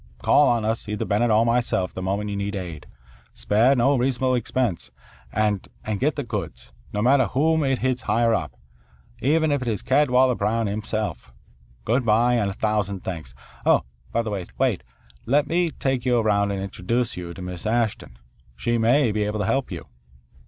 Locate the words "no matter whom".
6.91-7.63